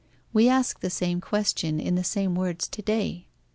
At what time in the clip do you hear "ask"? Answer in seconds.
0.49-0.79